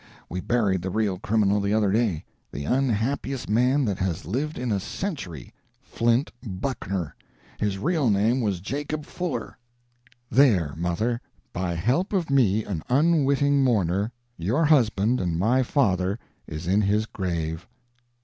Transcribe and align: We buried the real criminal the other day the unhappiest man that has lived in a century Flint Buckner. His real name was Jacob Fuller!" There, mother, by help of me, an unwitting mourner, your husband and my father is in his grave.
We 0.29 0.41
buried 0.41 0.81
the 0.81 0.89
real 0.89 1.19
criminal 1.19 1.59
the 1.59 1.75
other 1.75 1.91
day 1.91 2.25
the 2.51 2.63
unhappiest 2.65 3.47
man 3.47 3.85
that 3.85 3.99
has 3.99 4.25
lived 4.25 4.57
in 4.57 4.71
a 4.71 4.79
century 4.79 5.53
Flint 5.79 6.31
Buckner. 6.41 7.15
His 7.59 7.77
real 7.77 8.09
name 8.09 8.41
was 8.41 8.61
Jacob 8.61 9.05
Fuller!" 9.05 9.59
There, 10.27 10.73
mother, 10.75 11.21
by 11.53 11.75
help 11.75 12.13
of 12.13 12.31
me, 12.31 12.63
an 12.65 12.81
unwitting 12.89 13.63
mourner, 13.63 14.11
your 14.37 14.65
husband 14.65 15.21
and 15.21 15.37
my 15.37 15.61
father 15.61 16.17
is 16.47 16.65
in 16.65 16.81
his 16.81 17.05
grave. 17.05 17.67